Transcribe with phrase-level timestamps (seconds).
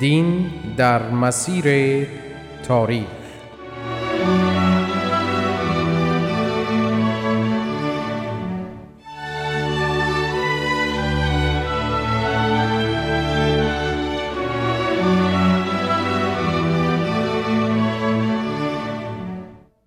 [0.00, 2.06] دین در مسیر
[2.68, 3.06] تاریخ.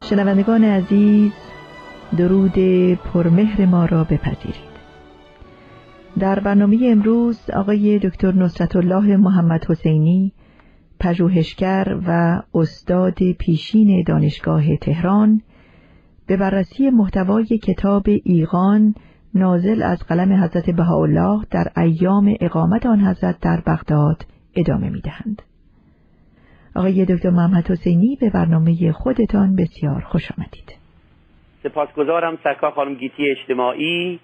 [0.10, 1.32] شنوندگان عزیز
[2.18, 2.60] درود
[2.94, 4.69] پرمهر ما را بپذیرید.
[6.20, 10.34] در برنامه امروز آقای دکتر نصرت الله محمد حسینی
[11.00, 15.42] پژوهشگر و استاد پیشین دانشگاه تهران
[16.28, 18.96] به بررسی محتوای کتاب ایقان
[19.36, 24.26] نازل از قلم حضرت بهاءالله در ایام اقامت آن حضرت در بغداد
[24.56, 25.42] ادامه می دهند.
[26.76, 30.76] آقای دکتر محمد حسینی به برنامه خودتان بسیار خوش آمدید.
[31.64, 34.20] سپاسگزارم سرکار خانم گیتی اجتماعی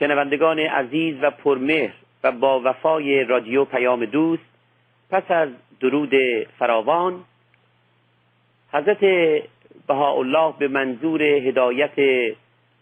[0.00, 1.92] شنوندگان عزیز و پرمهر
[2.24, 4.42] و با وفای رادیو پیام دوست
[5.10, 5.48] پس از
[5.80, 6.14] درود
[6.58, 7.24] فراوان
[8.72, 9.04] حضرت
[9.86, 11.92] بهاءالله به منظور هدایت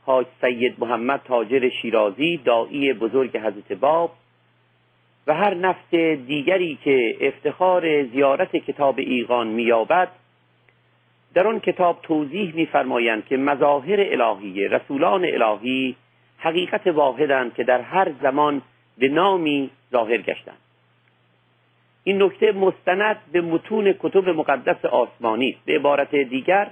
[0.07, 4.13] حاج سید محمد تاجر شیرازی داعی بزرگ حضرت باب
[5.27, 5.95] و هر نفس
[6.27, 10.09] دیگری که افتخار زیارت کتاب ایقان مییابد
[11.35, 15.97] در آن کتاب توضیح میفرمایند که مظاهر الهی رسولان الهی
[16.39, 18.63] حقیقت واحدند که در هر زمان
[18.99, 20.59] به نامی ظاهر گشتند.
[22.05, 25.65] این نکته مستند به متون کتب مقدس آسمانی است.
[25.65, 26.71] به عبارت دیگر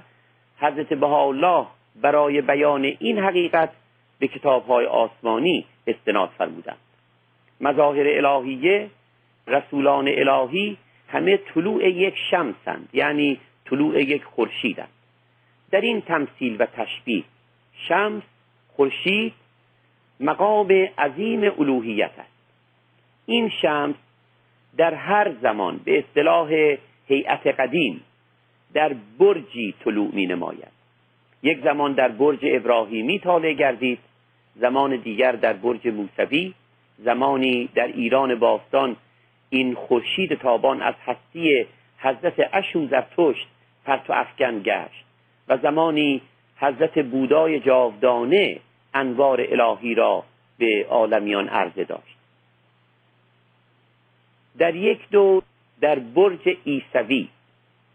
[0.57, 1.65] حضرت بهاءالله
[2.01, 3.69] برای بیان این حقیقت
[4.19, 6.77] به کتابهای آسمانی استناد فرمودند.
[7.61, 8.89] مظاهر الهیه
[9.47, 10.77] رسولان الهی
[11.07, 14.89] همه طلوع یک شمسند یعنی طلوع یک خورشیدند
[15.71, 17.23] در این تمثیل و تشبیه
[17.73, 18.23] شمس
[18.75, 19.33] خورشید
[20.19, 22.37] مقام عظیم الوهیت است.
[23.25, 23.95] این شمس
[24.77, 26.75] در هر زمان به اصطلاح
[27.07, 28.03] هیئت قدیم
[28.73, 30.77] در برجی طلوع می نماید.
[31.43, 33.99] یک زمان در برج ابراهیمی طالع گردید
[34.55, 36.53] زمان دیگر در برج موسوی
[36.97, 38.95] زمانی در ایران باستان
[39.49, 41.65] این خورشید تابان از هستی
[41.97, 43.47] حضرت اشو زرتشت
[43.85, 45.05] پرتو افکن گشت
[45.47, 46.21] و زمانی
[46.57, 48.59] حضرت بودای جاودانه
[48.97, 50.23] انوار الهی را
[50.57, 52.17] به عالمیان عرضه داشت.
[54.57, 55.43] در یک دور
[55.81, 57.29] در برج ایسوی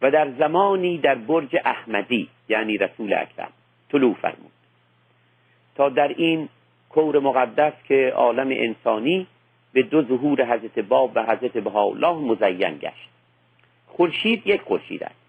[0.02, 3.52] و در زمانی در برج احمدی یعنی رسول اکرم
[3.88, 4.52] طلوع فرمود.
[5.74, 6.48] تا در این
[6.88, 9.26] کور مقدس که عالم انسانی
[9.72, 13.08] به دو ظهور حضرت باب و حضرت بهاءالله مزین گشت.
[13.86, 15.22] خورشید یک خورشید است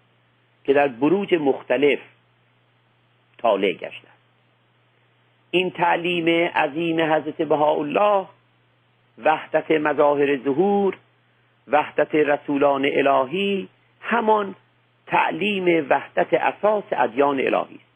[0.64, 1.98] که در بروج مختلف
[3.38, 4.13] طالع گشته
[5.54, 8.26] این تعلیم عظیم حضرت بهاءالله
[9.24, 10.96] وحدت مظاهر ظهور
[11.68, 13.68] وحدت رسولان الهی
[14.00, 14.54] همان
[15.06, 17.94] تعلیم وحدت اساس ادیان الهی است.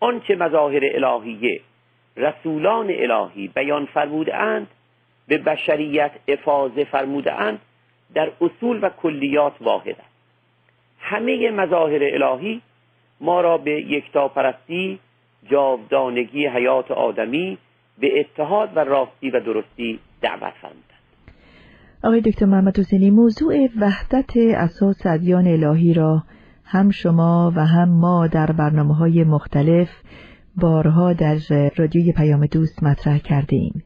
[0.00, 1.60] آنچه مظاهر الهیه
[2.16, 4.66] رسولان الهی بیان فرموده اند
[5.28, 6.86] به بشریت افاظه
[7.26, 7.60] اند
[8.14, 10.16] در اصول و کلیات واحد است.
[11.00, 12.62] همه مظاهر الهی
[13.20, 14.98] ما را به یکتاپرستی
[15.50, 17.58] جاودانگی حیات آدمی
[17.98, 20.86] به اتحاد و راستی و درستی دعوت فرمودند
[22.04, 26.22] آقای دکتر محمد حسینی موضوع وحدت اساس ادیان الهی را
[26.64, 29.88] هم شما و هم ما در برنامه های مختلف
[30.56, 31.36] بارها در
[31.76, 33.82] رادیوی پیام دوست مطرح کرده ایم.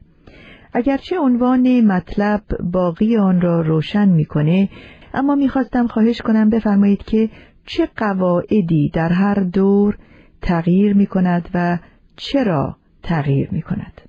[0.73, 2.41] اگرچه عنوان مطلب
[2.73, 4.69] باقی آن را روشن می‌کنه
[5.13, 7.29] اما می‌خواستم خواهش کنم بفرمایید که
[7.65, 9.97] چه قواعدی در هر دور
[10.41, 11.77] تغییر می کند و
[12.17, 14.01] چرا تغییر می کند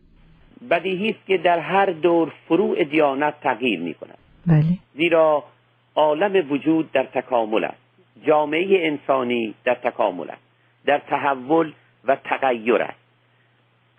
[0.70, 4.78] بدیهی است که در هر دور فروع دیانت تغییر می کند بله.
[4.94, 5.44] زیرا
[5.94, 7.78] عالم وجود در تکامل است.
[8.26, 10.42] جامعه انسانی در تکامل است.
[10.86, 11.72] در تحول
[12.04, 12.98] و تغییر است.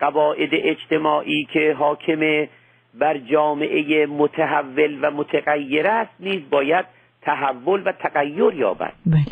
[0.00, 2.46] قواعد اجتماعی که حاکم
[2.94, 6.86] بر جامعه متحول و متغیر است نیز باید
[7.22, 8.92] تحول و تغییر یابد.
[9.06, 9.24] بله.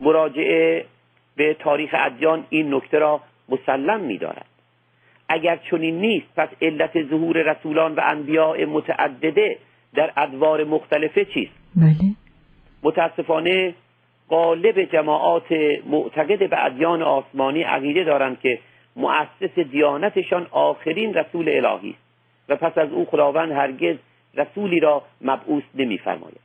[0.00, 0.84] مراجعه
[1.38, 4.46] به تاریخ ادیان این نکته را مسلم می‌دارد.
[5.28, 9.58] اگر چنین نیست پس علت ظهور رسولان و انبیاء متعدده
[9.94, 12.14] در ادوار مختلفه چیست؟ بله.
[12.82, 13.74] متاسفانه
[14.28, 15.52] قالب جماعات
[15.86, 18.58] معتقد به ادیان آسمانی عقیده دارند که
[18.96, 22.02] مؤسس دیانتشان آخرین رسول الهی است
[22.48, 23.96] و پس از او خداوند هرگز
[24.34, 26.40] رسولی را مبعوث نمیفرماید.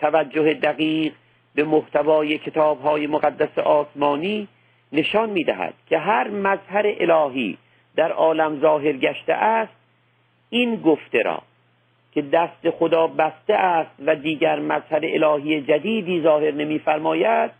[0.00, 1.12] توجه دقیق
[1.54, 4.48] به محتوای کتاب های مقدس آسمانی
[4.92, 7.58] نشان می دهد که هر مظهر الهی
[7.96, 9.72] در عالم ظاهر گشته است
[10.50, 11.42] این گفته را
[12.12, 17.50] که دست خدا بسته است و دیگر مظهر الهی جدیدی ظاهر نمیفرماید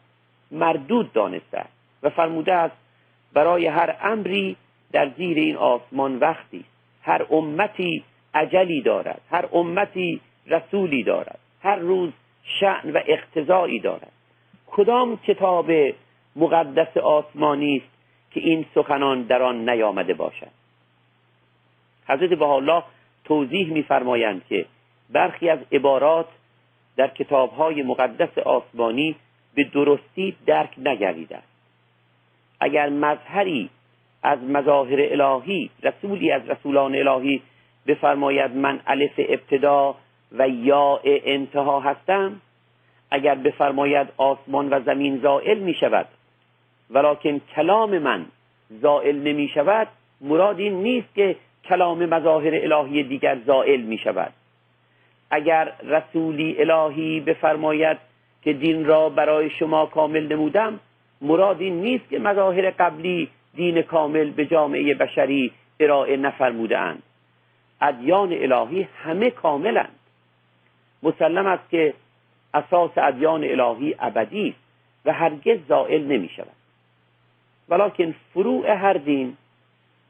[0.51, 1.73] مردود دانسته است
[2.03, 2.77] و فرموده است
[3.33, 4.57] برای هر امری
[4.93, 6.65] در زیر این آسمان وقتی
[7.03, 8.05] هر امتی
[8.35, 12.13] عجلی دارد هر امتی رسولی دارد هر روز
[12.45, 14.13] شعن و اقتضایی دارد.
[14.67, 15.71] کدام کتاب
[16.37, 17.93] مقدس آسمانی است
[18.31, 20.51] که این سخنان در آن نیامده باشد؟
[22.09, 22.83] حضرت الله
[23.25, 24.67] توضیح میفرمایند که
[25.11, 26.27] برخی از عبارات
[26.97, 29.17] در کتابهای مقدس آسمانی
[29.55, 31.53] به درستی درک نگردیده است.
[32.61, 33.71] اگر مظهری
[34.23, 37.43] از مظاهر الهی رسولی از رسولان الهی
[37.87, 39.95] بفرماید من الف ابتدا
[40.39, 42.41] و یا انتها هستم
[43.11, 46.07] اگر بفرماید آسمان و زمین زائل می شود
[46.91, 48.27] ولیکن کلام من
[48.71, 49.89] زائل نمی شود
[50.21, 54.33] مراد این نیست که کلام مظاهر الهی دیگر زائل می شود
[55.31, 57.99] اگر رسولی الهی بفرماید
[58.43, 60.81] که دین را برای شما کامل نمودم
[61.21, 67.03] مراد این نیست که مظاهر قبلی دین کامل به جامعه بشری ارائه نفرموده اند
[67.81, 70.02] ادیان الهی همه کاملند.
[71.03, 71.95] مسلم است که
[72.55, 74.59] اساس ادیان الهی ابدی است
[75.05, 76.57] و هرگز زائل نمی شود
[77.69, 79.37] ولیکن فروع هر دین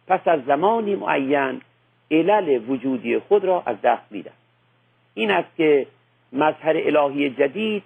[0.06, 1.60] پس از زمانی معین
[2.10, 4.32] علل وجودی خود را از دست میدن
[5.14, 5.86] این است که
[6.32, 7.82] مظهر الهی جدید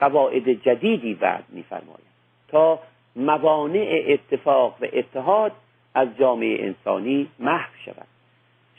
[0.00, 2.08] قواعد جدیدی وعد میفرماید
[2.48, 2.78] تا
[3.16, 5.52] موانع اتفاق و اتحاد
[5.94, 8.06] از جامعه انسانی محو شود.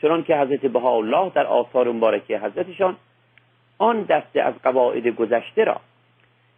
[0.02, 2.96] چنان که حضرت بهاءالله در آثار مبارکه حضرتشان
[3.80, 5.80] آن دسته از قواعد گذشته را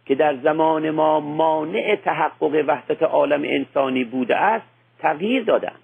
[0.05, 4.65] که در زمان ما مانع تحقق وحدت عالم انسانی بوده است
[4.99, 5.79] تغییر دادند.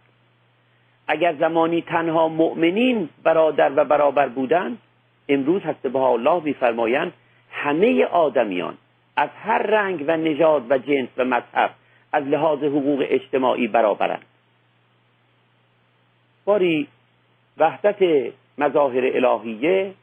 [1.08, 4.78] اگر زمانی تنها مؤمنین برادر و برابر بودند
[5.30, 7.14] امروز هست به الله میفرمایند
[7.52, 8.78] همه آدمیان
[9.16, 11.72] از هر رنگ و نژاد و جنس و مذهب
[12.12, 14.26] از لحاظ حقوق اجتماعی برابرند.
[16.46, 16.88] باری
[17.58, 19.94] وحدت مظاهر الهیه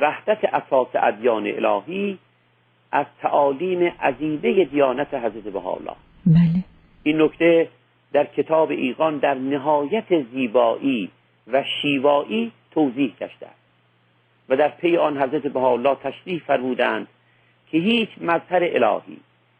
[0.00, 2.18] وحدت اساس ادیان الهی
[2.92, 5.96] از تعالیم عزیزه دیانت حضرت بهاءالله.
[6.26, 6.64] بله.
[7.02, 7.68] این نکته
[8.12, 11.10] در کتاب ایقان در نهایت زیبایی
[11.52, 13.46] و شیوایی توضیح گشته.
[13.46, 13.58] است
[14.48, 17.08] و در پی آن حضرت بهاءالله تشریح فرمودند
[17.70, 19.16] که هیچ مظهر الهی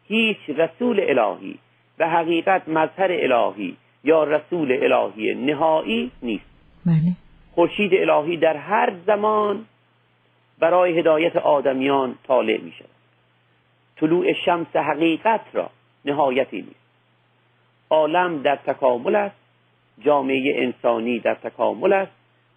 [0.07, 1.55] هیچ رسول الهی
[1.99, 6.45] و حقیقت مظهر الهی یا رسول الهی نهایی نیست.
[6.85, 7.15] بله.
[7.55, 9.65] خورشید الهی در هر زمان
[10.59, 12.89] برای هدایت آدمیان طالع می شود
[13.97, 15.69] طلوع شمس حقیقت را
[16.05, 16.89] نهایتی نیست.
[17.89, 19.35] عالم در تکامل است
[19.99, 22.11] جامعه انسانی در تکامل است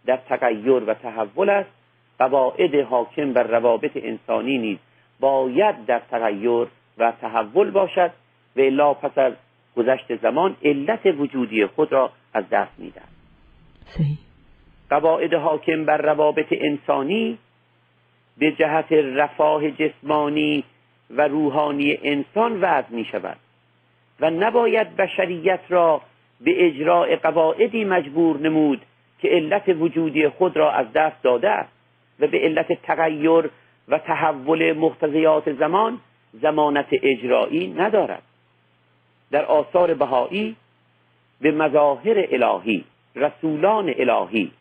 [0.06, 1.70] در تغییر و تحول است
[2.19, 4.79] قواعد حاکم بر روابط انسانی نیز
[5.20, 6.67] باید در تغییر
[6.98, 8.10] و تحول باشد
[8.56, 9.32] و الا پس از
[9.77, 13.08] گذشت زمان علت وجودی خود را از دست می‌دهد.
[14.91, 17.38] قواعد حاکم بر روابط انسانی
[18.39, 20.65] به جهت رفاه جسمانی
[21.10, 23.36] و روحانی انسان وضع می شود
[24.20, 26.01] و نباید بشریت را
[26.41, 28.82] به اجراع قواعدی مجبور نمود
[29.19, 31.72] که علت وجودی خود را از دست داده است
[32.20, 33.51] و به علت تغییر
[33.89, 36.01] و تحول مقتضیات زمان
[36.32, 38.22] زمانت اجرایی ندارد.
[39.31, 40.56] در آثار بهایی
[41.41, 42.84] به مظاهر الهی
[43.17, 44.53] رسولان الهی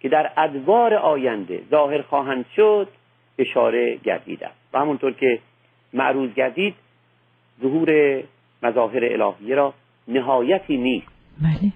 [0.00, 2.88] که در ادوار آینده ظاهر خواهند شد
[3.38, 5.38] اشاره گردیده است و همونطور که
[5.92, 6.74] معروض گردید
[7.62, 8.22] ظهور
[8.62, 9.74] مظاهر الهیه را
[10.08, 11.06] نهایتی نیست.
[11.42, 11.72] بله.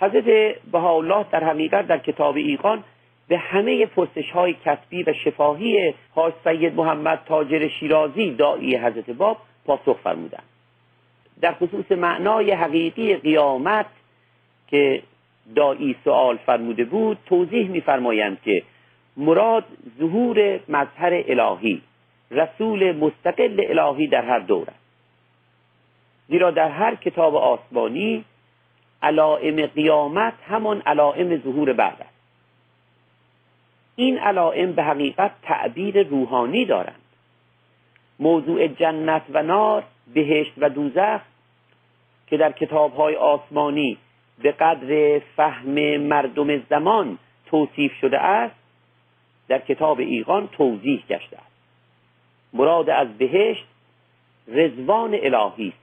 [0.00, 2.84] حضرت بهاءالله در حقیقت در کتاب ایقان
[3.28, 9.38] به همه پرسش های کسبی و شفاهی حاج سید محمد تاجر شیرازی دایی حضرت باب
[9.66, 10.42] پاسخ فرمودند.
[11.40, 13.86] در خصوص معنای حقیقی قیامت
[14.68, 15.02] که
[15.54, 18.62] دایی سوال فرموده بود توضیح میفرمایند که
[19.18, 19.64] مراد
[19.98, 21.82] ظهور مظهر الهی.
[22.30, 24.88] رسول مستقل الهی در هر دور است
[26.28, 28.24] زیرا در هر کتاب آسمانی
[29.02, 32.18] علائم قیامت همان علائم ظهور بعد است.
[33.96, 37.00] این علائم به حقیقت تعبیر روحانی دارند.
[38.18, 39.84] موضوع جنت و نار
[40.14, 41.20] بهشت و دوزخ
[42.26, 43.98] که در کتابهای آسمانی
[44.42, 48.57] به قدر فهم مردم زمان توصیف شده است
[49.48, 51.52] در کتاب ایقان توضیح گشته است.
[52.52, 53.64] مراد از بهشت
[54.48, 55.78] رزوان الهی است.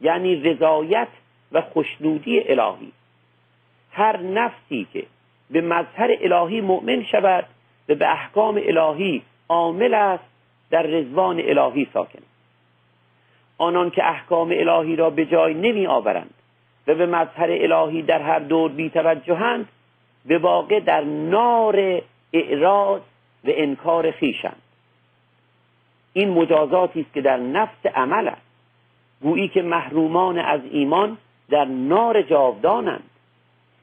[0.00, 1.08] یعنی رضایت
[1.52, 2.92] و خوشنودی الهی.
[3.92, 5.06] هر نفسی که
[5.50, 7.44] به مظهر الهی مؤمن شود
[7.88, 10.24] و به احکام الهی عامل است
[10.70, 12.22] در رزوان الهی ساکن
[13.58, 16.34] آنان که احکام الهی را به جای نمی آورند
[16.86, 19.68] و به مظهر الهی در هر دور بی توجهند
[20.26, 22.02] به واقع در نار
[22.32, 23.00] اعراض
[23.44, 24.62] و انکار خیشند
[26.12, 28.42] این مجازاتی است که در نفس عمل است.
[29.22, 31.18] گویی که محرومان از ایمان
[31.50, 33.10] در نار جاودانند.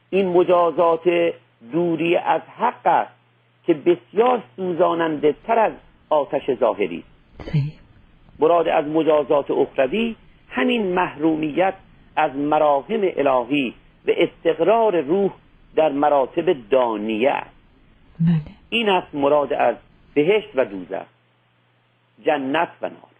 [0.09, 1.33] این مجازات
[1.71, 3.11] دوری از حق است
[3.65, 5.73] که بسیار سوزاننده تر از
[6.09, 7.03] آتش ظاهری
[8.39, 10.15] مراد از مجازات اخروی
[10.49, 11.73] همین محرومیت
[12.15, 13.73] از مراهم الهی
[14.07, 15.31] و استقرار روح
[15.75, 17.52] در مراتب دانیه است.
[18.19, 18.41] بله.
[18.69, 19.75] این است مراد از
[20.13, 21.05] بهشت و دوزخ
[22.25, 23.13] جنت و نار.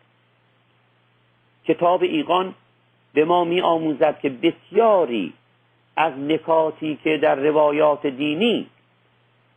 [1.65, 2.53] کتاب ایقان
[3.13, 5.33] به ما می آموزد که بسیاری
[5.95, 8.67] از نکاتی که در روایات دینی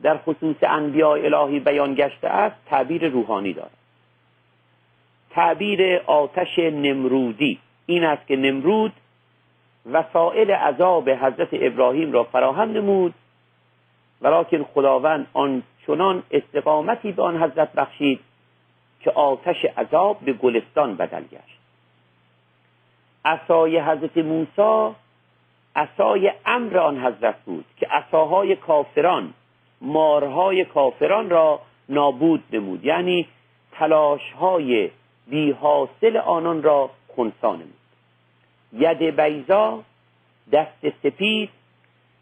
[0.02, 3.70] در خصوص انبیاء الهی بیان گشته است تعبیر روحانی دارد.
[5.30, 7.58] تعبیر آتش نمرودی.
[7.86, 8.92] این است که نمرود
[9.92, 13.14] وسائل عذاب حضرت ابراهیم را فراهم نمود
[14.22, 18.20] ولیکن خداوند آن چنان استقامتی به آن حضرت بخشید
[19.00, 21.58] که آتش عذاب به گلستان بدل گشت.
[23.24, 24.94] عصای حضرت موسی
[25.76, 29.34] عصای امر آن حضرت بود که عصاهای کافران
[29.80, 32.84] مارهای کافران را نابود نمود.
[32.84, 33.28] یعنی
[33.72, 34.90] تلاشهای
[35.26, 37.74] بی حاصل آنان را خونسا نمود.
[38.72, 39.82] ید بیزا
[40.52, 41.50] دست سپید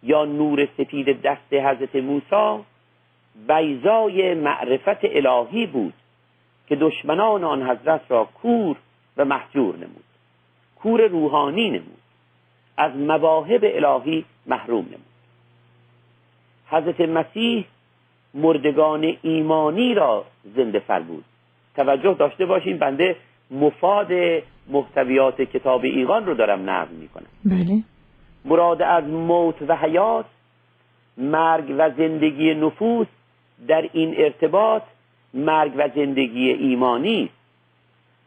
[0.05, 2.65] یا نور سپید دست حضرت موسی
[3.49, 5.95] بیزای معرفت الهی بود
[6.67, 8.77] که دشمنان آن حضرت را کور
[9.17, 10.05] و محجور نمود
[10.77, 11.99] کور روحانی نمود
[12.77, 15.15] از مواهب الهی محروم نمود.
[16.67, 17.65] حضرت مسیح
[18.35, 20.25] مردگان ایمانی را
[20.57, 21.25] زنده بود.
[21.77, 23.17] توجه داشته باشیم بنده
[23.51, 24.09] مفاد
[24.69, 27.27] محتویات کتاب ایقان رو دارم نقل می‌کنم.
[27.45, 27.83] بله.
[28.45, 30.25] مراد از موت و حیات
[31.17, 33.07] مرگ و زندگی نفوس
[33.69, 34.83] در این ارتباط
[35.35, 37.31] مرگ و زندگی ایمانی.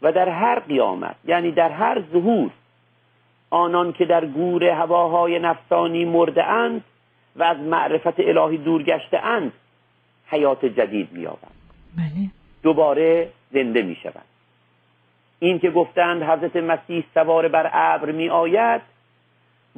[0.01, 2.51] و در هر قیامت یعنی در هر ظهور
[3.50, 6.83] آنان که در گور هواهای نفسانی مرده اند
[7.36, 9.51] و از معرفت الهی دور گشته اند
[10.27, 11.51] حیات جدید مییابند.
[11.97, 12.29] بله.
[12.63, 14.25] دوباره زنده می‌شوند.
[15.39, 18.81] این که گفتند حضرت مسیح سوار بر ابر می آید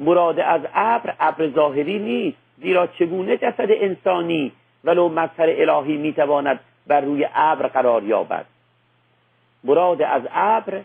[0.00, 2.36] مراد از ابر ابر ظاهری نیست.
[2.58, 4.52] زیرا چگونه جسد انسانی
[4.84, 8.46] ولو مظهر الهی می‌تواند بر روی ابر قرار یابد؟
[9.64, 10.80] مراد از ابر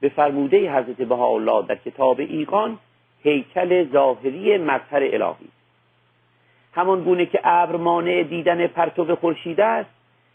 [0.00, 2.78] به فرموده حضرت بهاءالله در کتاب ایقان
[3.22, 5.48] هیکل ظاهری مظهر الهی.
[6.74, 9.90] همان گونه که ابر مانع دیدن پرتو خورشید است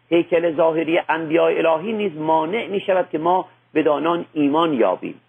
[0.10, 5.22] هیکل ظاهری انبیاء الهی نیز مانع می شود که ما به دانان ایمان یابیم.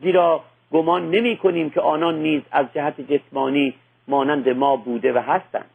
[0.00, 0.40] زیرا
[0.72, 3.74] گمان نمی کنیم که آنان نیز از جهت جسمانی
[4.08, 5.70] مانند ما بوده و هستند.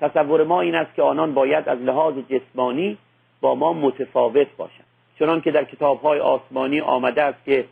[0.00, 2.98] تصور ما این است که آنان باید از لحاظ جسمانی
[3.40, 4.86] با ما متفاوت باشند.
[5.18, 7.64] چنان که در کتاب های آسمانی آمده است که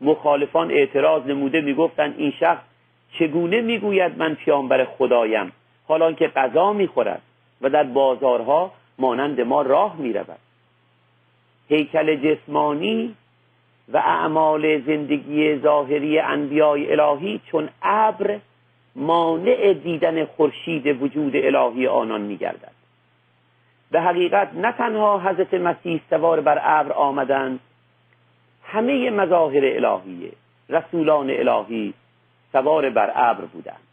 [0.00, 2.62] مخالفان اعتراض نموده می‌گفتند این شخص
[3.18, 5.52] چگونه می‌گوید من پیامبر خدایم؟
[5.88, 7.22] حالا که غذا می‌خورد
[7.60, 10.38] و در بازارها مانند ما راه می‌رود.
[11.68, 13.14] هیکل جسمانی
[13.92, 18.38] و اعمال زندگی ظاهری انبیای الهی چون ابر
[18.96, 22.72] مانع دیدن خورشید وجود الهی آنان میگردد.
[23.90, 27.60] به حقیقت نه تنها حضرت مسیح سوار بر ابر آمدند
[28.64, 30.32] همه مظاهر الهیه
[30.68, 31.94] رسولان الهی
[32.52, 33.86] سوار بر ابر بودند.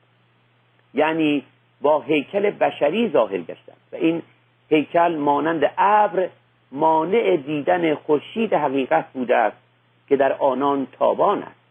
[0.94, 1.44] یعنی
[1.82, 4.22] با هیکل بشری ظاهر گشتند و این
[4.70, 6.30] هیکل مانند ابر
[6.72, 9.63] مانع دیدن خورشید حقیقت بوده است.
[10.10, 11.64] که در آنان تابان است.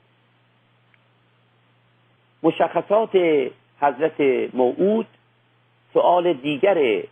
[2.42, 3.16] مشخصات
[3.80, 4.20] حضرت
[4.54, 5.06] موعود
[5.94, 7.02] سؤال دیگر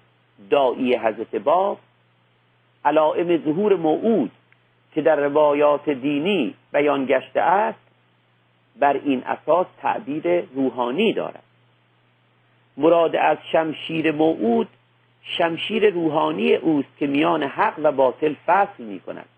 [0.51, 1.79] دایی حضرت باب
[2.85, 4.31] علائم ظهور موعود
[4.95, 7.79] که در روایات دینی بیان گشته است
[8.77, 11.43] بر این اساس تعبیر روحانی دارد.
[12.77, 14.69] مراد از شمشیر موعود
[15.23, 19.29] شمشیر روحانی اوست که میان حق و باطل فصل می کند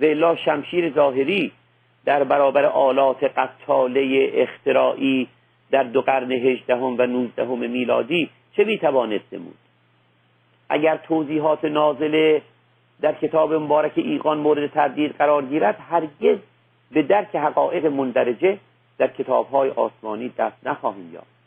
[0.00, 1.52] و الا شمشیر ظاهری
[2.04, 5.28] در برابر آلات قطاله اختراعی
[5.70, 9.56] در دو قرن هجدهم و نوزدهم میلادی چه می‌توانست نمود؟
[10.68, 12.42] اگر توضیحات نازله
[13.00, 16.38] در کتاب مبارک ایقان مورد تردید قرار گیرد هرگز
[16.90, 18.58] به درک حقایق مندرجه
[18.98, 21.38] در کتابهای آسمانی دست نخواهیم یافت.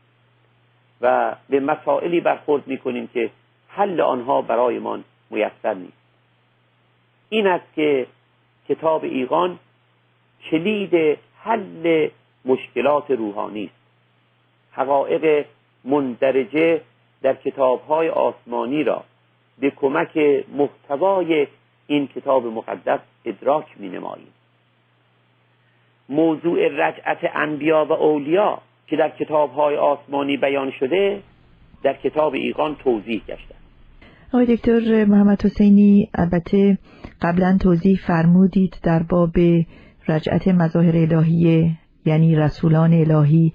[1.01, 3.29] و به مسائلی برخورد می‌کنیم که
[3.67, 6.01] حل آنها برایمان میسر نیست.
[7.29, 8.07] این است که
[8.69, 9.59] کتاب ایقان
[10.51, 12.09] کلید حل
[12.45, 13.81] مشکلات روحانی است.
[14.71, 15.45] حقایق
[15.85, 16.81] مندرجه
[17.21, 19.03] در کتابهای آسمانی را
[19.59, 20.17] به کمک
[20.57, 21.47] محتوای
[21.87, 24.33] این کتاب مقدس ادراک می نماییم
[26.09, 31.23] موضوع رجعت انبیا و اولیا که در کتابهای آسمانی بیان شده
[31.83, 33.60] در کتاب ایقان توضیح گشته.
[34.33, 36.77] آقای دکتر محمد حسینی البته
[37.21, 39.35] قبلا توضیح فرمودید در باب
[40.07, 41.71] رجعت مظاهر الهیه
[42.05, 43.53] یعنی رسولان الهی.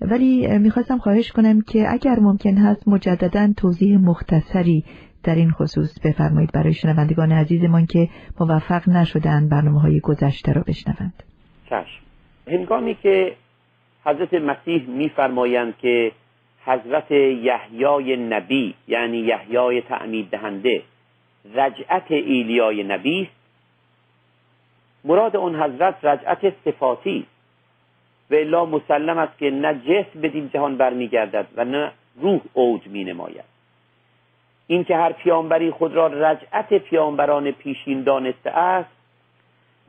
[0.00, 4.84] ولی می‌خواستم خواهش کنم که اگر ممکن هست مجددا توضیح مختصری
[5.24, 8.08] در این خصوص بفرمایید برای شنوندگان عزیزمان که
[8.40, 11.22] موفق نشدن برنامه های گذشته را بشنوند.
[11.70, 12.02] چشم.
[12.46, 13.36] هنگامی که
[14.04, 16.12] حضرت مسیح میفرمایند که
[16.68, 20.82] حضرت یحیای نبی یعنی یحیای تعمید دهنده
[21.54, 23.22] رجعت ایلیای نبی.
[23.22, 23.32] است
[25.04, 27.26] مراد اون حضرت رجعت صفاتی.
[28.30, 33.04] و الا مسلم است که نه جسم بدین جهان برمیگردد و نه روح اوج می
[33.04, 33.44] نماید
[34.66, 38.90] این که هر پیامبری خود را رجعت پیامبران پیشین دانسته است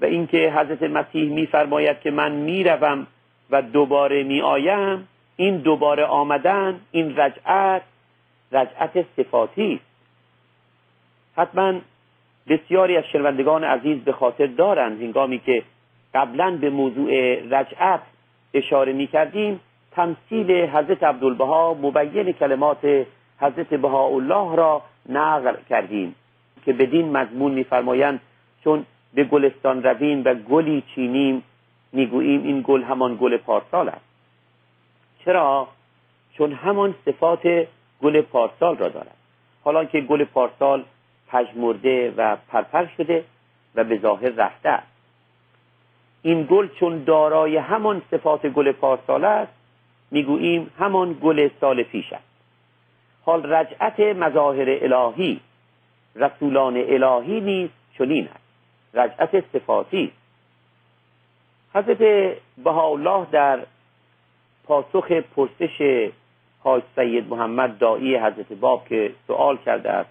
[0.01, 3.07] و اینکه حضرت مسیح میفرماید که من می‌روم
[3.49, 5.07] و دوباره میآیم
[5.39, 7.81] این دوباره آمدن این رجعت
[8.51, 9.73] رجعت صفاتی.
[9.73, 9.83] است
[11.35, 11.73] حتما
[12.47, 15.63] بسیاری از شنوندگان عزیز به خاطر دارند هنگامی که
[16.13, 18.01] قبلا به موضوع رجعت
[18.53, 19.59] اشاره می کردیم
[19.91, 23.05] تمثیل حضرت عبدالبها مبین کلمات
[23.39, 26.15] حضرت بهاءالله را نقل کردیم
[26.65, 28.19] که بدین مضمون میفرمایند
[28.63, 31.43] چون به گلستان رویم و گلی چینیم
[31.93, 34.08] می‌گوییم این گل همان گل پارسال است.
[35.25, 35.67] چرا؟
[36.33, 37.67] چون همان صفات
[38.01, 39.15] گل پارسال را دارد.
[39.63, 40.83] حالا که گل پارسال
[41.27, 43.23] پژمرده و پرپر شده
[43.75, 44.87] و به ظاهر رفته است.
[46.21, 49.51] این گل چون دارای همان صفات گل پارسال است
[50.11, 52.23] می‌گوییم همان گل سال پیش است.
[53.25, 55.39] حال رجعت مظاهر الهی
[56.15, 58.43] رسولان الهی نیز چنین است.
[58.93, 60.11] رجعت صفاتی.
[61.73, 61.97] حضرت
[62.63, 63.59] بهاءالله در
[64.69, 66.09] پاسخ پرسش
[66.63, 70.09] حاج سید محمد دایی حضرت باب که سوال کرده است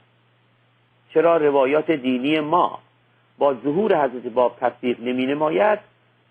[1.14, 2.78] چرا روایات دینی ما
[3.38, 5.78] با ظهور حضرت باب تصدیق نمی نماید؟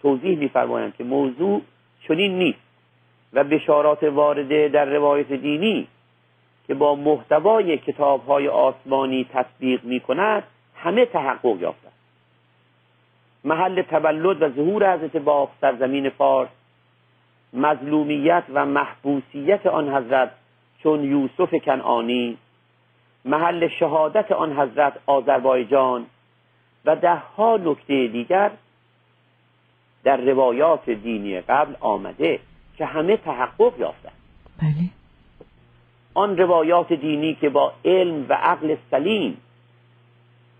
[0.02, 1.62] توضیح میفرمایند که موضوع
[2.08, 2.60] چنین نیست
[3.34, 5.88] و بشارات وارده در روایت دینی
[6.68, 10.44] که با محتوای کتاب های آسمانی تطبیق می کند
[10.76, 11.88] همه تحقق یافته
[13.44, 16.50] محل تولد و ظهور حضرت باب سرزمین فارس
[17.58, 20.32] مظلومیت و محبوسیت آن حضرت
[20.84, 22.38] چون یوسف کنعانی
[23.26, 26.06] محل شهادت آن حضرت آذربایجان
[26.86, 28.52] و دهها نکته دیگر
[30.04, 32.39] در روایات دینی قبل آمده
[32.78, 34.13] که همه تحقق یافتند.
[34.62, 34.89] بله.
[36.13, 39.38] آن روایات دینی که با علم و عقل سلیم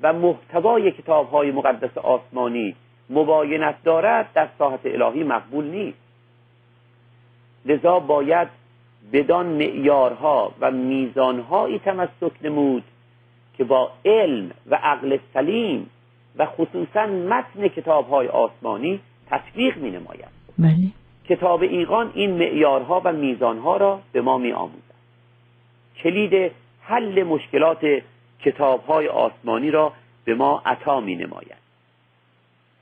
[0.01, 2.75] و محتوای کتاب های مقدس آسمانی
[3.10, 6.06] مباینت دارد در ساحت الهی مقبول نیست.
[7.67, 8.47] لذا باید
[9.13, 12.84] بدان معیارها و میزانهایی تمسک نمود
[13.58, 15.89] که با علم و عقل سلیم
[16.38, 18.99] و خصوصا متن کتاب های آسمانی
[19.30, 20.91] تطبیق می نماید بله.
[21.30, 24.97] کتاب ایقان این معیارها و میزانها را به ما می آموزد
[26.03, 26.51] کلید
[26.82, 27.86] حل مشکلات
[28.41, 29.93] کتاب های آسمانی را
[30.25, 31.67] به ما عطا می نماید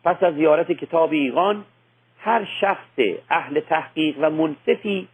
[0.04, 1.64] پس از زیارت کتاب ایقان
[2.26, 5.08] هر شخص اهل تحقیق و منصفی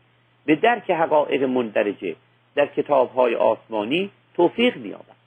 [0.46, 2.16] به درک حقایق مندرجه
[2.56, 5.22] در کتاب های آسمانی توفیق مییابد.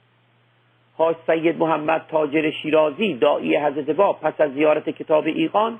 [0.97, 5.79] حاج سید محمد تاجر شیرازی دایی حضرت باب پس از زیارت کتاب ایقان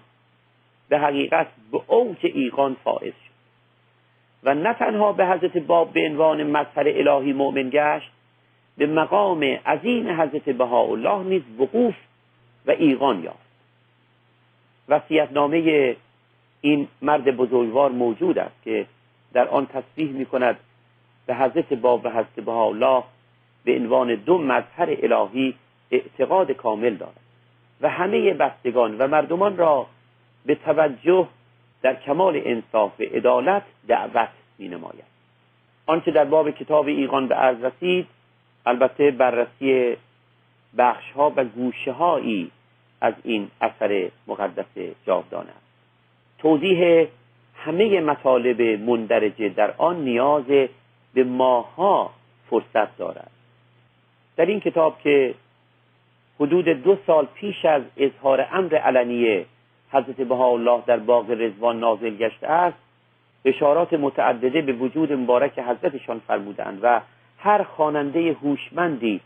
[0.90, 3.36] به حقیقت به اوج ایقان فائز شد.
[4.44, 8.12] و نه تنها به حضرت باب به عنوان مظهر الهی مؤمن گشت
[8.78, 11.96] به مقام عظیم حضرت بهاءالله نیز وقوف
[12.66, 13.45] و ایقان یافت.
[14.90, 15.96] وصیتنامه
[16.62, 18.86] این مرد بزرگوار موجود است که
[19.34, 20.60] در آن تصریح می کند
[21.26, 23.04] به حضرت باب و حضرت بهاءالله
[23.66, 25.56] به عنوان دو مظهر الهی
[25.92, 27.20] اعتقاد کامل دارد.
[27.82, 29.88] و همه بستگان و مردمان را
[30.46, 31.28] به توجه
[31.82, 35.16] در کمال انصاف و عدالت دعوت می نماید
[35.86, 38.08] آنچه در باب کتاب ایقان به عرض رسید
[38.66, 39.98] البته بررسی
[40.78, 42.52] بخش ها و گوشه هایی
[43.06, 45.66] از این اثر مقدس جاودانه است.
[46.38, 47.08] توضیح
[47.56, 50.46] همه مطالب مندرجه در آن نیاز
[51.14, 52.12] به ماها
[52.50, 53.32] فرصت دارد.
[54.38, 55.34] در این کتاب که
[56.40, 59.46] حدود دو سال پیش از اظهار امر علنیه
[59.92, 62.78] حضرت بهاءالله در باغ رزوان نازل گشته است
[63.46, 67.02] اشارات متعدده به وجود مبارک حضرتشان فرمودند و
[67.40, 69.22] هر خواننده هوشمندی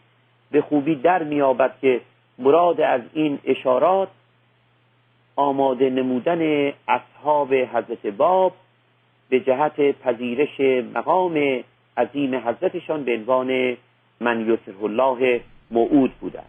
[0.52, 2.02] به خوبی در میابد که
[2.40, 4.08] مراد از این اشارات
[5.36, 8.54] آماده نمودن اصحاب حضرت باب
[9.30, 10.60] به جهت پذیرش
[10.96, 11.64] مقام
[11.98, 13.78] عظیم حضرتشان به عنوان
[14.22, 16.40] من یسره الله موعود بوده.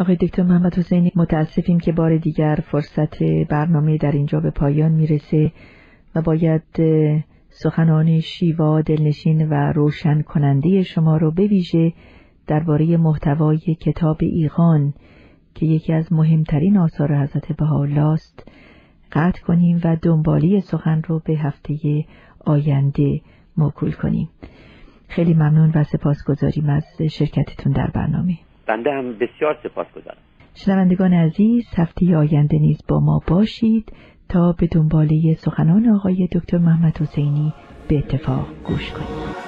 [0.00, 5.52] آقای دکتر محمد حسینی متاسفیم که بار دیگر فرصت برنامه در اینجا به پایان می‌رسه
[6.14, 6.62] و باید
[7.48, 11.92] سخنان شیوا دلنشین و روشن کننده شما رو بویژه
[12.46, 14.94] درباره محتوای کتاب ایغان
[15.54, 18.48] که یکی از مهمترین آثار حضرت بهاءالله است
[19.12, 22.04] قطع کنیم و دنبالی سخن رو به هفته
[22.46, 23.20] آینده
[23.56, 24.28] موکول کنیم.
[25.08, 28.38] خیلی ممنون و سپاسگزاریم از شرکتتون در برنامه.
[28.66, 30.18] بنده هم بسیار سپاسگزارم.
[30.54, 33.92] شنوندگان عزیز هفته آینده نیز با ما باشید
[34.28, 37.52] تا به دنباله سخنان آقای دکتر محمد حسینی
[37.88, 39.43] به اتفاق گوش کنید